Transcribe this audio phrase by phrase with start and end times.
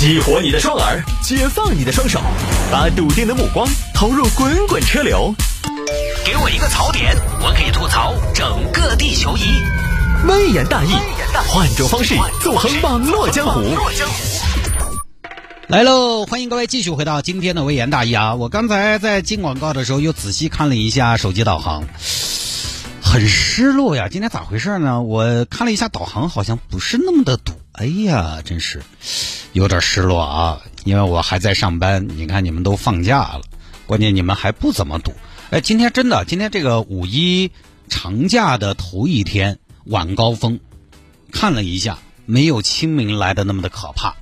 [0.00, 2.22] 激活你的双耳，解放你的双手，
[2.72, 5.34] 把笃定的目光投入滚滚车流。
[6.24, 9.42] 给我一个槽点，我可以吐槽整个地球仪。
[10.26, 10.94] 微言大义，
[11.46, 13.60] 换种方式纵横网络江湖。
[15.66, 18.34] 来喽，欢迎各位继续回到今天的微言大义啊！
[18.36, 21.84] 我刚才在进广告的时候又仔细看了一下手机导航，
[23.02, 24.08] 很失落呀。
[24.10, 25.02] 今天咋回事呢？
[25.02, 27.52] 我看了一下导航，好像不是那么的堵。
[27.80, 28.82] 哎呀，真是
[29.54, 30.60] 有点失落啊！
[30.84, 33.40] 因为我还在上班，你看你们都放假了，
[33.86, 35.14] 关键你们还不怎么堵。
[35.48, 37.50] 哎，今天真的，今天这个五一
[37.88, 40.60] 长假的头一天晚高峰，
[41.32, 41.96] 看了一下，
[42.26, 44.14] 没有清明来的那么的可怕。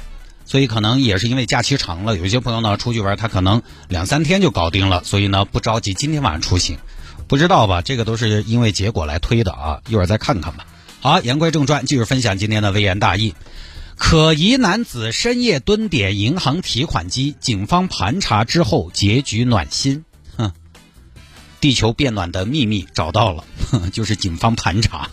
[0.45, 6.79] 所以可能也是因为假期长了，有些朋友呢出去玩，他可能两三天就搞定了，所以呢不着急今天晚上出行，
[7.27, 7.83] 不知道吧？
[7.83, 10.65] 这个都是因为结果来推的啊，一会儿再看看吧。
[11.01, 13.35] 好，言归正传，继续分享今天的微言大义。
[13.97, 20.05] 可疑男子深夜蹲点银行提款机，警方盘查之后结局暖心。
[20.37, 20.53] 哼，
[21.61, 23.45] 地球变暖的秘密找到了，
[23.93, 25.11] 就是警方盘查。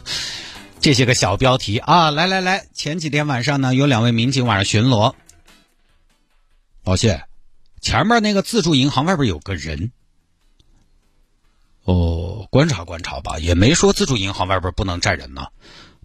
[0.80, 5.14] 这些个小标题啊，来来来，前几天晚上呢，有两位民警晚上巡逻。
[6.84, 7.26] 老谢，
[7.82, 9.92] 前面那个自助银行外边有个人。
[11.86, 15.48] 哦，观察观察吧，也没说自助银行外边不能站人呢。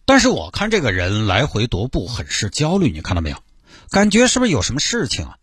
[0.04, 3.42] 但是我看这个人来回踱步，很是焦虑，你看到没有？
[3.90, 5.36] 感觉是不是有什么事情啊？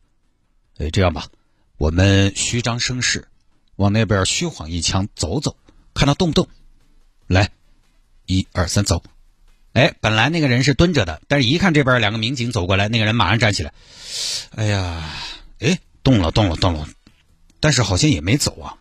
[0.78, 1.26] 哎，这样吧，
[1.78, 3.28] 我们虚张声势，
[3.76, 5.58] 往那边虚晃一枪走走，
[5.94, 6.48] 看他动不动。
[7.26, 7.50] 来，
[8.26, 9.04] 一二三，走。
[9.74, 13.74] 哎，本来那个人是蹲着的，但是一看这边两个民警走过来，那个人马上站起来。
[14.56, 15.10] 哎呀，
[15.60, 16.88] 哎，动了，动了，动了，
[17.60, 18.78] 但是好像也没走啊。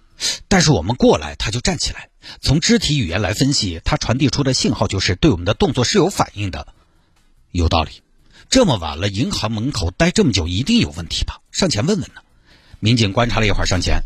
[0.48, 2.08] 但是我们过来，他就站起来。
[2.40, 6.66] 从肢体语言来分析，他传递出的信号就是对我们的动作是有反应的。
[7.52, 8.02] 有道理。
[8.48, 11.40] 这么晚了，银行门口待这么久，一定有问题吧？
[11.50, 12.20] 上前问问呢。
[12.80, 14.02] 民警观察了一会儿，上前。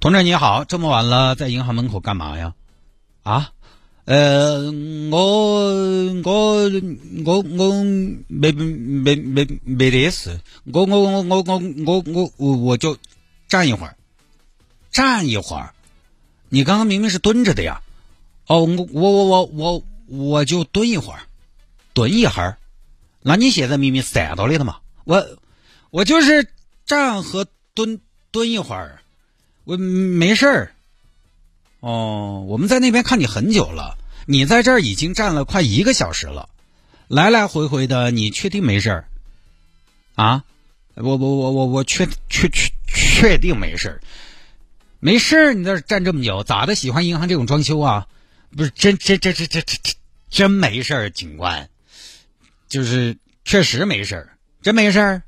[0.00, 2.54] 同志你好，这么晚了，在银行门口干嘛呀？
[3.22, 3.52] 啊？
[4.06, 4.72] 呃，
[5.10, 6.70] 我我
[7.24, 7.84] 我我
[8.26, 10.40] 没没没没得事，
[10.72, 11.44] 我我我我
[11.86, 12.96] 我我我我就
[13.46, 13.96] 站一会儿，
[14.90, 15.74] 站一会儿。
[16.48, 17.82] 你刚刚明明是蹲着的呀？
[18.46, 21.20] 哦，我我我我我我就蹲一会儿，
[21.92, 22.58] 蹲一会儿。
[23.22, 24.78] 那你现在明明是站到里的嘛？
[25.04, 25.38] 我
[25.90, 26.48] 我就是
[26.84, 28.00] 站和蹲
[28.32, 29.02] 蹲一会儿，
[29.64, 30.72] 我没事儿。
[31.78, 33.96] 哦，我们在那边看你很久了。
[34.26, 36.48] 你在这儿已经站了快一个小时了，
[37.08, 39.08] 来来回回的，你确定没事儿？
[40.14, 40.44] 啊？
[40.94, 44.00] 我我我我我确确确确定没事儿，
[45.00, 45.54] 没事儿。
[45.54, 46.74] 你在这站这么久，咋的？
[46.74, 48.06] 喜欢银行这种装修啊？
[48.56, 49.94] 不是真真真真真真
[50.28, 51.68] 真没事儿，警官，
[52.68, 55.22] 就是确实没事儿，真没事儿，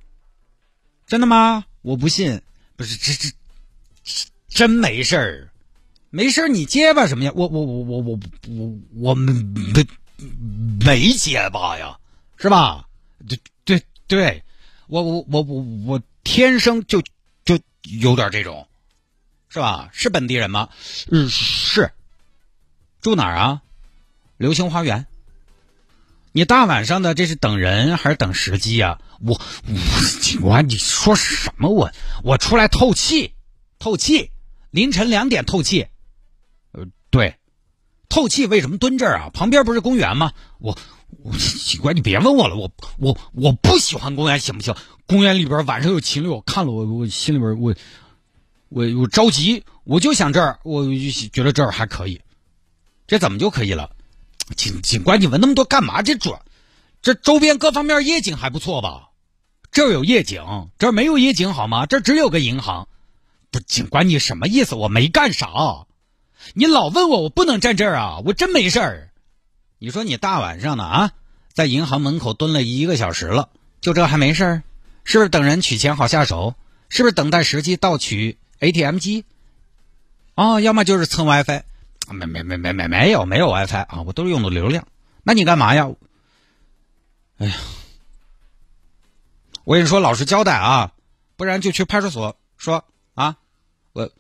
[1.07, 1.65] 真的吗？
[1.83, 2.41] 我不信，
[2.77, 3.35] 不是这这
[4.49, 5.49] 真没事儿。
[6.11, 7.33] 没事你结巴什么呀？
[7.35, 9.33] 我我我我我我我没
[10.85, 11.99] 没结巴呀，
[12.37, 12.87] 是吧？
[13.27, 14.43] 对对对，
[14.89, 17.03] 我我我我我天生就
[17.45, 17.59] 就
[18.01, 18.69] 有点这种，
[19.53, 19.91] 是吧？
[19.93, 20.71] 是本地人吗？
[21.11, 21.93] 嗯，是。
[23.03, 23.61] 住哪儿啊？
[24.39, 25.07] 流星花园。
[26.33, 28.99] 你大晚上的这是等人还是等时机呀？
[29.21, 31.69] 我我我你说什么？
[31.69, 31.93] 我
[32.25, 33.35] 我出来透气，
[33.79, 34.31] 透气，
[34.71, 35.89] 凌晨两点透气。
[36.73, 37.37] 呃对，
[38.09, 39.31] 透气为什么蹲这儿啊？
[39.35, 40.33] 旁边不是公园吗？
[40.59, 40.79] 我
[41.23, 44.75] 我警官，你别问我了，我我我不喜欢公园，行不行？
[45.07, 47.75] 公园里边晚上有禽兽，看了我我心里边我
[48.75, 52.21] 我我着急，我就想这儿，我就觉得这儿还可以，
[53.07, 53.91] 这怎么就可以了？
[54.57, 56.01] 警警官，你问那么多干嘛？
[56.03, 56.37] 这主
[57.03, 59.11] 这周边各方面夜景还不错吧？
[59.71, 61.85] 这儿有夜景，这儿没有夜景好吗？
[61.87, 62.89] 这只有个银行，
[63.51, 64.75] 不，警官你什么意思？
[64.75, 65.87] 我没干啥。
[66.55, 68.19] 你老问我，我不能站这儿啊！
[68.25, 69.11] 我真没事儿。
[69.79, 71.13] 你说你大晚上的啊，
[71.53, 73.51] 在银行门口蹲了一个小时了，
[73.81, 74.63] 就这还没事儿？
[75.05, 76.55] 是不是等人取钱好下手？
[76.89, 79.25] 是不是等待时机盗取 ATM 机？
[80.37, 81.63] 哦，要么就是蹭 WiFi。
[82.11, 84.87] 没没没没没没有没有 WiFi 啊，我都是用的流量。
[85.25, 85.91] 那你干嘛呀？
[87.39, 87.55] 哎呀，
[89.65, 90.93] 我跟你说，老实交代啊，
[91.37, 93.37] 不然就去派出所说啊，
[93.93, 94.11] 我。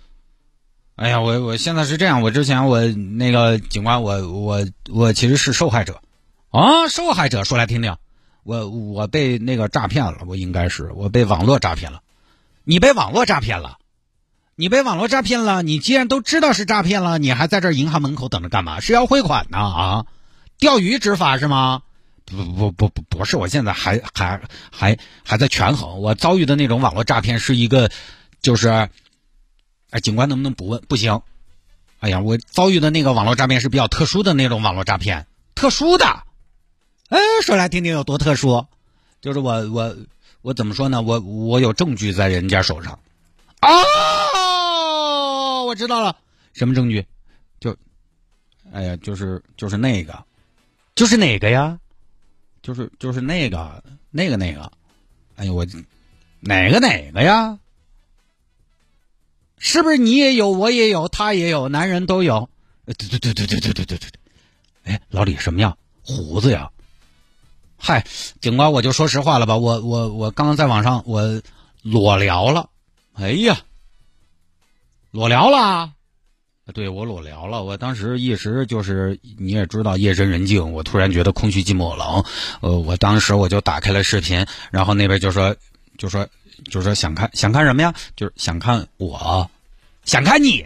[0.96, 6.02] 哎呀，我我现在是这样，我之前我那个警官，我我我其实是受害者，
[6.50, 7.96] 啊，受害者说来听听，
[8.42, 12.02] 我我被那个诈骗了，我应该是我被网络诈骗了，
[12.64, 13.78] 你被网络诈骗了，
[14.54, 18.80] 你被网络诈骗了，你既然都知道是诈骗了，你还在这银行门口等着干嘛？
[18.80, 20.06] 是要汇款呢啊？
[20.58, 21.82] 钓鱼执法是吗？
[22.24, 24.40] 不不不不不是，我现在还还
[24.70, 26.00] 还还在权衡。
[26.00, 27.90] 我遭遇的那种网络诈骗是一个，
[28.40, 28.68] 就是，
[29.90, 30.80] 哎，警官能不能不问？
[30.88, 31.20] 不行。
[32.00, 36.06] 哎呀，我遭遇的那个网络诈骗是比较特殊的那种网络诈骗，特殊的。
[37.08, 38.66] 哎，说来听听有多特殊？
[39.20, 39.96] 就是我我
[40.42, 41.02] 我怎么说呢？
[41.02, 42.98] 我我有证据在人家手上。
[43.60, 43.70] 啊，
[45.72, 46.14] 我知道了，
[46.52, 47.06] 什么证据？
[47.58, 47.74] 就，
[48.72, 50.22] 哎呀，就是就是那个，
[50.94, 51.78] 就是哪个呀？
[52.60, 54.70] 就是就是那个那个那个，
[55.36, 55.66] 哎呀我，
[56.40, 57.58] 哪个哪个呀？
[59.56, 62.50] 是不是你也有，我也有，他也有，男人都有？
[62.84, 64.10] 对对对对对对对对对。
[64.84, 65.78] 哎，老李什么样？
[66.02, 66.70] 胡子呀？
[67.78, 68.04] 嗨，
[68.42, 71.40] 警官，我就说实话了吧，我我我刚刚在网上我
[71.80, 72.68] 裸聊了。
[73.14, 73.58] 哎呀，
[75.12, 75.92] 裸聊了。
[76.72, 82.24] 对我裸聊了，我当时一时就是你也知道夜深人静，我突然觉得空虚寂寞冷，
[82.62, 85.54] 呃，我当时我就打开了视频，然后那边就说
[85.98, 86.26] 就说
[86.70, 87.92] 就说想看想看什么呀？
[88.16, 89.50] 就是想看我，
[90.06, 90.64] 想看你，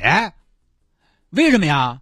[1.30, 2.00] 为什么呀？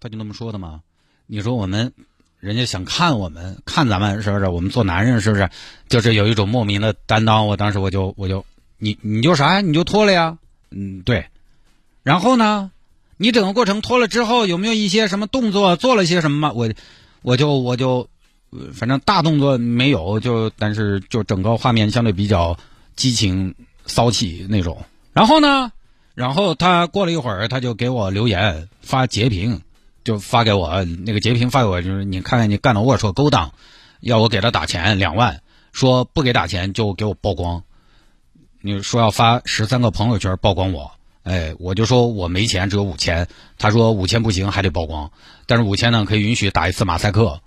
[0.00, 0.80] 他就那么说的嘛。
[1.26, 1.92] 你说我们
[2.40, 4.48] 人家想看我们看咱们是不是？
[4.48, 5.50] 我们做男人是不是？
[5.90, 7.46] 就是有一种莫名的担当。
[7.46, 8.46] 我当时我就我就
[8.78, 9.60] 你你就啥呀？
[9.60, 10.38] 你就脱了呀？
[10.70, 11.26] 嗯，对。
[12.06, 12.70] 然后呢？
[13.16, 15.74] 你整个过程脱了之后，有没有一些什么动作？
[15.74, 16.52] 做了些什么吗？
[16.54, 16.70] 我，
[17.22, 18.08] 我就我就，
[18.72, 22.56] 反正大动作没有，就但是就整个画面相对比较
[22.94, 23.52] 激情
[23.86, 24.84] 骚气那种。
[25.12, 25.72] 然后呢，
[26.14, 29.60] 然后他过了一会儿，他就给我留言发截屏，
[30.04, 33.50] 就发给我那个截屏发给我，就是你看看你干的龌龊勾当，
[33.98, 35.40] 要我给他打钱两万，
[35.72, 37.64] 说不给打钱就给我曝光，
[38.60, 40.92] 你说要发十三个朋友圈曝光我。
[41.26, 43.26] 哎，我就说我没钱，只有五千。
[43.58, 45.10] 他说五千不行，还得曝光。
[45.46, 47.40] 但是五千呢，可以允许打一次马赛克，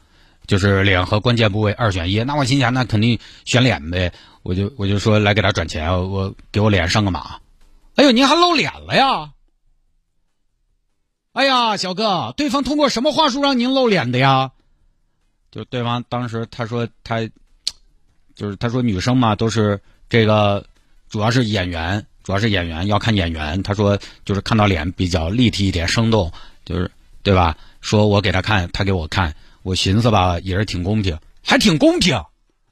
[0.46, 2.22] 就是脸和关键部位二选一。
[2.24, 4.12] 那我心想，那肯定选脸呗。
[4.44, 7.40] 我就我就说来给他转钱，我给我脸上个马。
[7.96, 9.32] 哎呦，您还露脸了呀？
[11.32, 14.52] 哎呀，小哥，对方通过什么话术让您露脸的呀？
[15.52, 17.22] 就对方当时他说他，
[18.36, 20.66] 就是他说女生嘛都是这个，
[21.08, 22.06] 主要是演员。
[22.30, 26.32] 主要是演员要看演员，他说就是看到脸比较立体一点、生动，
[26.64, 26.92] 就是
[27.24, 27.58] 对吧？
[27.82, 29.34] 说我给他看，他给我看，
[29.64, 32.24] 我寻思吧，也是挺公平，还挺公平。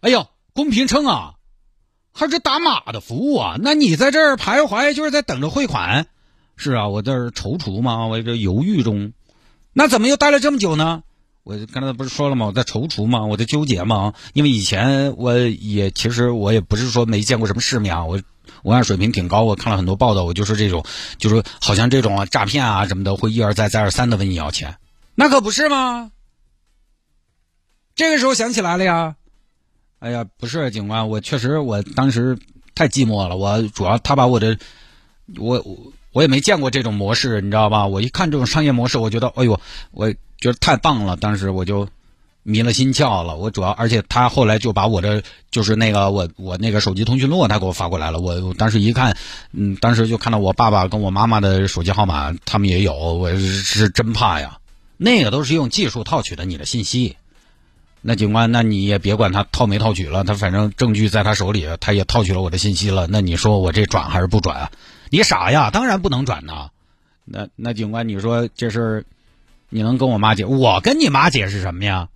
[0.01, 1.33] 哎呦，公平称啊，
[2.13, 3.55] 还是打码的服务啊？
[3.59, 6.05] 那你在这儿徘徊，就是在等着汇款？
[6.55, 9.11] 是啊，我在这儿踌躇嘛，我这犹豫中。
[9.73, 11.01] 那怎么又待了这么久呢？
[11.41, 12.45] 我刚才不是说了吗？
[12.45, 14.13] 我在踌躇嘛，我在纠结嘛。
[14.33, 18.21] 因为以前我也其实我也不是说没见过什么世面啊，我。
[18.63, 20.83] 文案水平挺高，我看了很多报道，我就是这种，
[21.17, 24.77] 就是好像这种诈骗啊什么的，会一而再再而三的问你要钱，
[25.15, 26.11] 那可不是吗？
[27.95, 29.15] 这个时候想起来了呀，
[29.99, 32.37] 哎呀，不是警官，我确实我当时
[32.75, 34.57] 太寂寞了，我主要他把我的，
[35.37, 35.65] 我
[36.13, 37.87] 我也没见过这种模式，你知道吧？
[37.87, 39.59] 我一看这种商业模式，我觉得，哎呦，
[39.91, 41.87] 我觉得太棒了，当时我就。
[42.49, 45.21] 迷了心窍了，我主要，而且他后来就把我的
[45.51, 49.17] 就是那个我我那个手机通讯录他给我发过来了，我当时一看，
[49.51, 54.59] 嗯，当时就看到我爸爸跟我妈妈的手机号码，他们也有，我是真怕呀。
[54.95, 57.17] 那个都是用技术套取的你的信息，
[58.01, 64.71] 那警官，那你也别管他套没套取了，他反正证据在他手里，他也套取了我的信息了，那你说我这转还是不转啊？
[65.09, 66.69] 你傻呀，当然不能转呐。
[67.25, 69.05] 那那警官，你说这事
[69.69, 70.45] 你能跟我妈解？
[70.45, 72.07] 我跟你妈解释什么呀？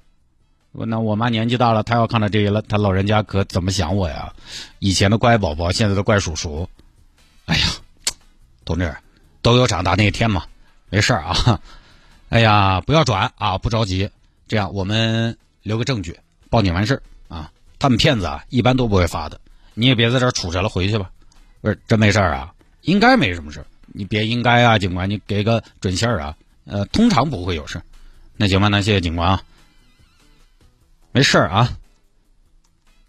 [0.74, 4.34] 那我妈年纪大了，她要看到这些了，她老人家可怎么想我呀？
[4.80, 6.70] 以前的乖宝宝，现在的怪叔叔。
[7.46, 7.68] 哎呀，
[8.64, 8.96] 同志，
[9.42, 10.46] 都有长大那一天嘛，
[10.90, 11.62] 没事儿啊。
[12.30, 14.10] 哎呀，不要转啊，不着急，
[14.48, 16.18] 这样我们留个证据，
[16.50, 17.52] 报警完事儿啊。
[17.78, 19.42] 他们骗子啊，一般都不会发的，
[19.74, 21.10] 你也别在这儿杵着了，回去吧。
[21.60, 26.38] 不是真没事儿啊，应该没什么事儿，你别应该啊，警官，你给个准信儿啊。
[26.66, 27.82] 呃，通常不会有事
[28.38, 29.44] 那行吧，那谢谢警官啊。
[31.12, 31.78] 没事儿啊。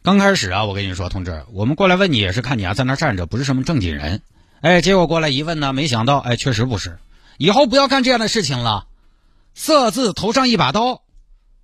[0.03, 4.23] 刚开始啊，我跟你说，同志，我们过来问你也是看你啊在那站着，不是什么正经人。
[4.61, 6.99] 哎，结果过来一问呢，没想到，哎，确实不是。
[7.39, 8.87] 以后不要干这样的事情了。
[9.55, 11.03] 色字头上一把刀，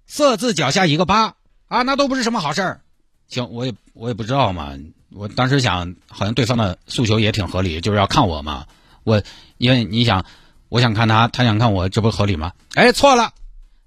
[0.06, 1.34] 色字脚下一个疤
[1.66, 2.80] 啊，那都不是什么好事儿。
[3.28, 4.72] 行，我也我也不知道嘛。
[5.10, 8.66] 我当时想，好像对方的诉求也挺合理，就是要看我嘛。
[9.02, 9.22] 我
[9.56, 10.24] 因为你想，
[10.68, 12.52] 我想看他，他想看我，这不合理吗？
[12.74, 13.32] 哎，错了。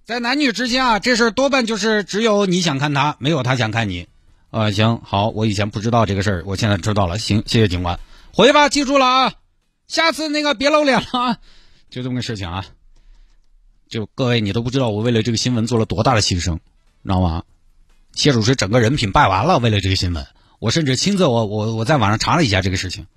[0.03, 4.08] 在男女之间啊，这事儿多半就是只有你想看他，没有他想看你。
[4.50, 7.17] 啊，行好，我以前不知道这个事儿，我现在知道了。
[7.17, 8.00] 行，谢谢警官，
[8.34, 9.34] 回吧，记住了啊，
[9.88, 11.38] 下次那个别露脸了啊，
[11.89, 12.65] 就这么个事情啊。
[13.88, 17.43] 就各位，你都不知道我为了这个新闻做了多大的牺牲，知道吗？
[18.13, 20.27] 谢主持整个人品败完了，为了这个新闻，
[20.60, 23.08] 我甚至亲自我我我在网上查了一下这个事情，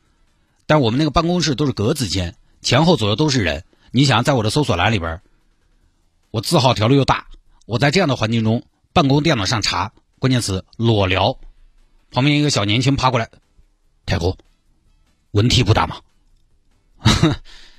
[0.67, 5.21] 但我们那个办公室都是格子间，前后左右都是人，你想在我的搜索栏里边，
[6.35, 7.29] 我字号条的又大，
[7.65, 11.39] 我在这样的环境中，办公电脑上查关键词裸聊，
[12.11, 13.31] 旁边一个小年轻爬过来，
[14.05, 14.37] 太哥，
[15.31, 15.99] 问题不大吗？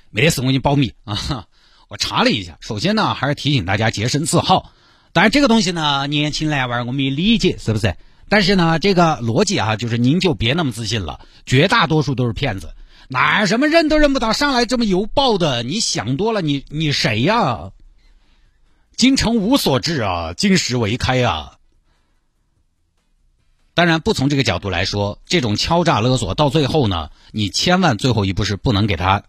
[0.08, 1.46] 没得事，我给你保密啊。
[1.88, 4.72] 我查了一下，首先呢，还是提醒大家洁身自好。
[5.12, 7.94] 当然，这个东西呢，年轻来玩我们也理解，是不是？
[8.30, 12.74] 但是呢，这个逻辑啊，就是您就别那么自信了，绝大多数都是骗子，
[13.08, 17.72] 哪什么认都认不到，上来这么油爆的，你想多了，你你谁呀？
[18.96, 21.58] 京城无所至啊，金石为开啊。
[23.74, 29.24] 当然，不从这个角度来说，这种敲诈勒索到最后呢，你千万最后一步是不能给他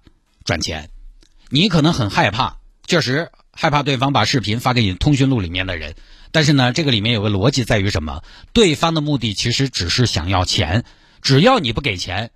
[0.46, 0.90] 转钱。
[1.50, 5.96] 你可能很害怕，确实害怕对方把视频发给你通讯录里面的人。
[6.32, 8.24] 但是呢，这个里面有个逻辑在于什么？
[8.54, 10.86] 对方的目的其实只是想要钱，
[11.22, 12.32] 只要你不给钱，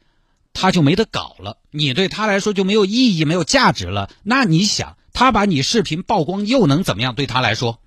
[0.52, 1.60] 他就没得搞了。
[1.72, 4.10] 你对他来说就没有意义、没有价值了。
[4.22, 7.16] 那你想，他把你视频曝光又能怎么样？
[7.16, 7.80] 对他来说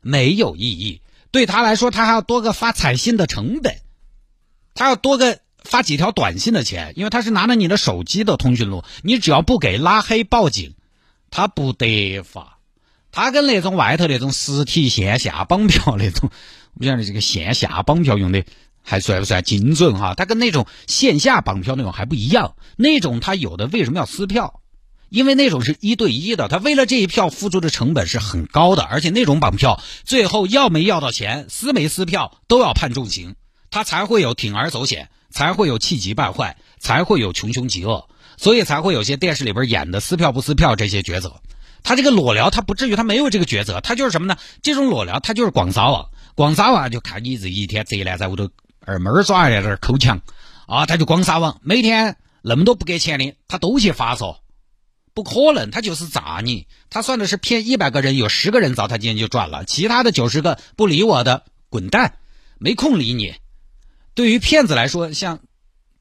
[0.00, 1.02] 没有意义。
[1.30, 3.76] 对他来说，他还要多个发彩信的成本，
[4.74, 5.40] 他要多个。
[5.66, 10.74] 发几条短信的钱，因为他是拿着你的手机的通讯录，你只要不给拉黑报警，
[11.28, 12.58] 他不得发。
[13.10, 16.30] 他跟那种外头那种实体线下绑票那种，
[16.74, 18.44] 我不晓得这个线下绑票用的
[18.80, 20.14] 还算不算精准哈？
[20.14, 24.60] 他跟那种线下绑票那种还不一样，那种他有的为什么要撕票？
[25.08, 33.36] 因为那种是一对一的，他为了这一票付出的成本是很高的，而且那种绑票最后要没要到钱，撕没撕票都要判重刑，
[33.70, 35.08] 他才会有铤而走险。
[35.28, 38.08] 才会有气急败坏，才会有穷凶极恶，
[38.38, 41.42] 所以才会有些电视里边演的撕票不撕票这些抉择。
[41.82, 44.38] 他这个裸聊，他不至于他没有这个抉择，他就是什么呢？
[44.62, 48.48] 这种裸聊，他就是广撒网，广撒网就看你这一天贼来在屋头
[48.80, 50.22] 二妹儿耍在这抠墙
[50.66, 54.36] 啊，他就光撒网，每天那么多不给钱的，他都去发嗦，
[55.16, 62.18] 不可能，他就是砸你，他算的是骗一百个人，有十个人找他今天就赚了，其他的九十个不理我的，滚蛋，
[62.58, 63.34] 没空理你。
[64.12, 65.38] 对于骗子来说，像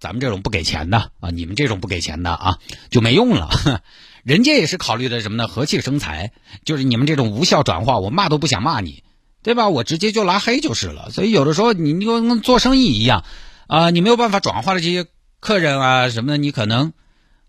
[0.01, 2.59] 咱们这种不给钱的啊，你们这种不给钱的啊，
[2.91, 3.49] 就没用了。
[4.25, 5.47] 人家也是考虑的什么呢？
[5.47, 6.33] 和气生财，
[6.65, 9.01] 就是你们这种无效转化，我骂都不想骂你，
[9.43, 9.69] 对吧？
[9.69, 11.09] 我直接就拉黑就是了。
[11.09, 13.23] 所以有的时候你就跟做生意一样
[13.67, 15.05] 啊，你没有办法转化的这些
[15.39, 16.91] 客人啊什么的，你可能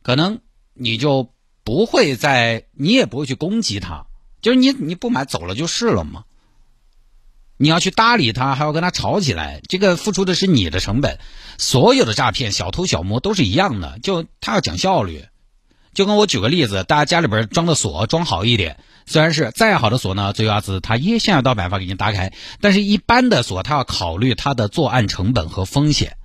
[0.04, 0.38] 可能
[0.74, 1.32] 你就
[1.66, 4.06] 不会在，你也不会去攻击他，
[4.40, 6.22] 就是你你不买走了就是了嘛。
[7.56, 11.18] 你要去搭理他，还要跟他吵起来，这个付出的是你的成本。
[11.58, 15.24] 所有的诈骗、小偷小摸都是一样的，就他要讲效率。
[15.92, 22.32] 就跟我举个例子，大家家里边装的锁装好一点，虽然是再好的锁呢，最后子他也想到办法给你打开。
[22.60, 26.16] 但是一般的锁，他要考虑他的作案成本和风险。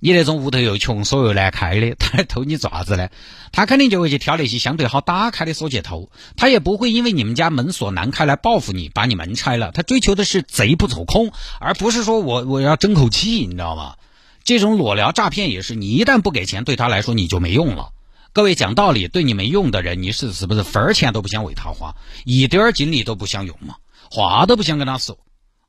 [0.00, 3.08] 你那种屋头又穷，锁又难开的， 他来偷你爪子呢？
[3.52, 6.10] 他肯定就会去挑那些相对好打开的锁去偷。
[6.36, 9.72] 他也不会因为你们家门锁难开来报复你，把你门拆了。
[9.72, 11.30] 他追求的是贼不走空，
[11.60, 13.96] 而不是说我我要争口气，你知道吗？
[14.42, 17.90] 这种裸聊诈骗也是，你一旦不给钱，对他来说你就没用了。
[18.32, 23.74] 各位讲道理，对你没用的人，你是是不是分儿钱都不想为他花，一点儿精力都不想用嘛？
[24.10, 25.18] 话都不想跟他说。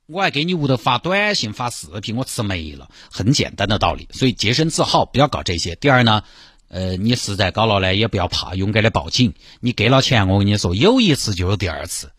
[0.06, 4.08] 我还给你屋头发短信、发视频，我吃没了，很简单的道理。
[4.12, 5.74] 所以洁身自好，不要搞这些。
[5.76, 6.22] 第二呢，
[6.68, 9.34] 呃，你实在搞了呢，也不要怕，勇敢的报警。
[9.60, 12.10] 你给了钱，我跟你说，有一次就有第二次。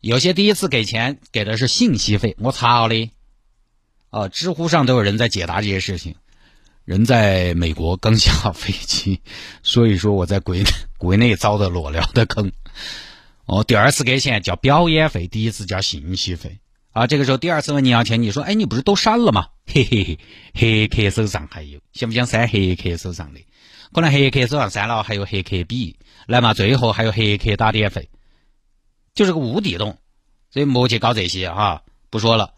[0.00, 3.10] 有些第一次给钱给的是信息费，我操的！
[4.10, 6.16] 啊，知乎上都有人在解答这些事情。
[6.84, 9.20] 人在美国刚下飞机，
[9.64, 10.64] 所以说我在国内
[10.98, 12.52] 国内遭的裸聊的坑。
[13.46, 16.58] 哦，第二次给钱叫表演费，第一次叫信息费。
[16.96, 19.48] 啊，这个时候第二次问你要钱，你说，哎，你不是都删了吗？
[19.68, 20.18] 嘿嘿嘿，
[20.54, 23.40] 黑客手上还有，想不想删黑客手上的？
[23.92, 28.08] 可能黑客手上删了，还有黑客笔，来嘛，最后还有黑客打点费，
[29.14, 29.98] 就是个无底洞，
[30.50, 32.54] 所以莫去搞这些哈，不说了。